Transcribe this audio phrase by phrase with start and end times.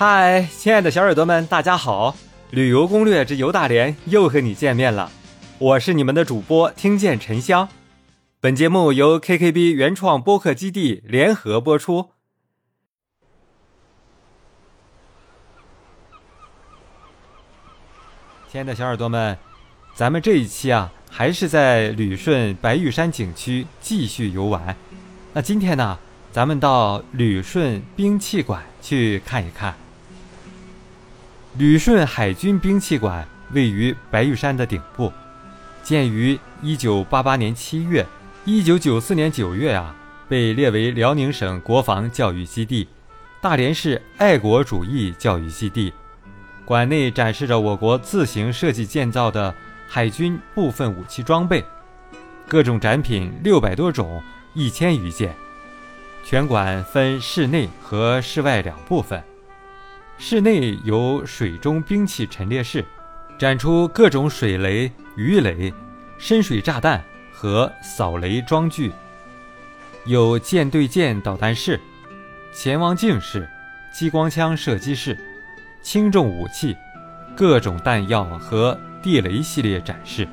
[0.00, 2.14] 嗨，亲爱的小耳朵们，大家好！
[2.50, 5.10] 旅游攻略之游大连又和你见面了，
[5.58, 7.68] 我是你们的主播听见沉香。
[8.38, 12.10] 本节目由 KKB 原创播客基地联合播出。
[18.48, 19.36] 亲爱的小耳朵们，
[19.96, 24.76] 咱们这一期啊，还是在旅顺白玉山景区继续游玩。
[25.32, 25.98] 那今天呢，
[26.30, 29.74] 咱们到旅顺兵器馆去看一看。
[31.56, 35.12] 旅顺海军兵器馆位于白玉山的顶部，
[35.82, 38.06] 建于1988年7月
[38.46, 39.94] ，1994年9月啊，
[40.28, 42.86] 被列为辽宁省国防教育基地、
[43.40, 45.92] 大连市爱国主义教育基地。
[46.64, 49.52] 馆内展示着我国自行设计建造的
[49.88, 51.64] 海军部分武器装备，
[52.46, 54.22] 各种展品六百多种，
[54.54, 55.34] 一千余件。
[56.22, 59.20] 全馆分室内和室外两部分。
[60.20, 62.84] 室内有水中兵器陈列室，
[63.38, 65.72] 展出各种水雷、鱼雷、
[66.18, 68.90] 深水炸弹和扫雷装具；
[70.04, 71.80] 有舰对舰导弹室、
[72.52, 73.48] 潜望镜室、
[73.94, 75.16] 激光枪射击室、
[75.82, 76.76] 轻重武器、
[77.36, 80.26] 各种弹药和地雷系列展示；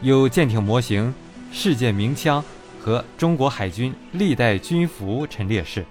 [0.00, 1.12] 有舰艇模型、
[1.50, 2.42] 世界名枪
[2.80, 5.84] 和中国海军历代军服陈列室。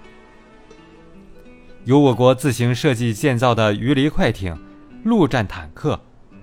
[1.84, 4.56] 由我国自行设计建造的鱼雷快艇、
[5.02, 5.98] 陆战坦克、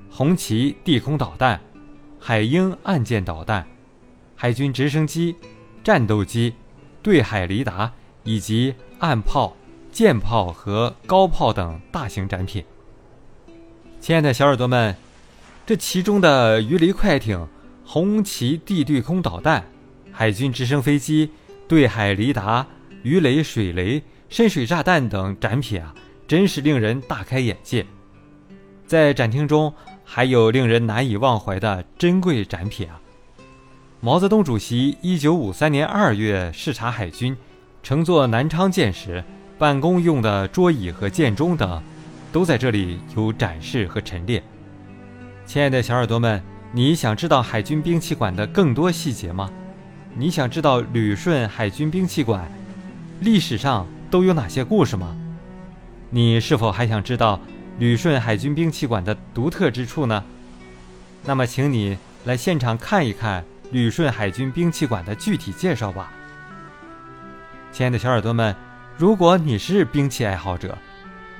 [0.09, 1.61] 红旗地空导弹、
[2.19, 3.65] 海鹰岸舰导弹、
[4.35, 5.35] 海军直升机、
[5.83, 6.55] 战斗机、
[7.03, 7.93] 对海雷达
[8.23, 9.55] 以及岸炮、
[9.91, 12.63] 舰炮和高炮等大型展品。
[14.01, 14.95] 亲爱的小耳朵们，
[15.67, 17.47] 这其中的鱼雷快艇、
[17.85, 19.63] 红旗地对空导弹、
[20.11, 21.29] 海军直升飞机、
[21.67, 22.65] 对海雷达、
[23.03, 24.01] 鱼雷、水雷。
[24.29, 25.93] 深水炸弹等展品啊，
[26.27, 27.85] 真是令人大开眼界。
[28.85, 32.99] 在展厅中，还有令人难以忘怀的珍贵展品啊。
[33.99, 37.35] 毛泽东主席1953年2月视察海军，
[37.81, 39.23] 乘坐南昌舰时，
[39.57, 41.81] 办公用的桌椅和舰钟等，
[42.31, 44.43] 都在这里有展示和陈列。
[45.45, 49.49] 亲爱的小耳朵们，你想知道海军兵器馆的更多细节吗？
[50.13, 52.51] 你想知道旅顺海军兵器馆
[53.21, 53.87] 历史上？
[54.09, 55.15] 都有哪些故事吗？
[56.09, 57.39] 你是否还想知道
[57.77, 60.23] 旅顺海军兵器馆的独特之处呢？
[61.25, 66.11] 那么，请你来现场看一看旅顺海军兵器馆的具体介绍吧。
[67.73, 68.55] 亲爱的小耳朵们，
[68.97, 70.77] 如果你是兵器爱好者，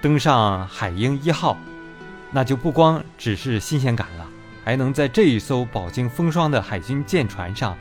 [0.01, 1.57] 登上海鹰一号，
[2.31, 4.27] 那就不光只是新鲜感了，
[4.66, 7.77] 还能在这一艘饱经风霜的海军舰船上，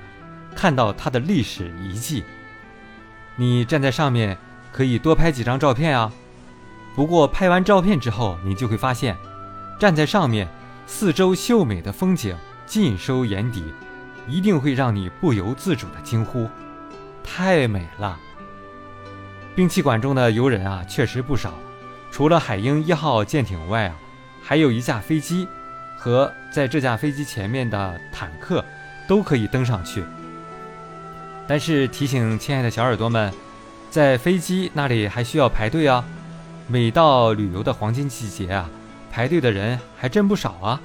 [0.55, 2.23] 看到它的历史遗迹。
[3.35, 4.39] 你站在上面。
[4.77, 6.13] 可以多拍几张照片啊！
[6.95, 9.17] 不过拍完照片之后，你就会发现，
[9.81, 10.47] 站在上面，
[10.87, 13.65] 四周秀美的风景尽收眼底，
[14.29, 16.47] 一定会让你不由自主的惊呼
[17.25, 18.21] ：“太美了！”
[19.57, 21.55] 兵器馆中的游人啊，确实不少。
[22.11, 23.97] 除了海鹰一号舰艇外啊，
[24.43, 25.49] 还有一架飞机
[25.97, 28.63] 和在这架飞机前面的坦克，
[29.09, 30.05] 都可以登上去。
[31.47, 33.33] 但是提醒亲爱的小耳朵们。
[33.91, 36.05] 在飞机那里还需要排队啊！
[36.67, 38.69] 每到旅游的黄金季节啊，
[39.11, 40.81] 排队的人还真不少啊！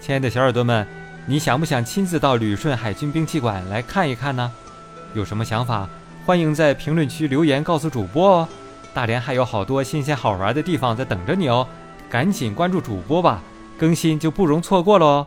[0.00, 0.86] 亲爱的小耳朵们，
[1.26, 4.50] 你想不想亲自到旅顺海军兵器馆来看一看呢？
[5.12, 5.88] 有什么想法，
[6.24, 8.48] 欢迎在评论区留言告诉主播哦！
[8.94, 11.66] 大连还有好多新鲜好玩的地方在等着你哦，
[12.08, 13.42] 赶紧关注主播吧，
[13.78, 15.26] 更新就不容错过喽！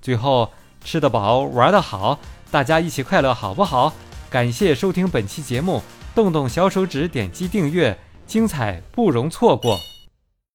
[0.00, 0.50] 最后，
[0.82, 2.18] 吃得饱，玩得好，
[2.50, 3.92] 大家一起快乐好不好？
[4.30, 5.82] 感谢收听本期节目。
[6.16, 9.78] 动动小手指，点击订阅，精彩不容错过。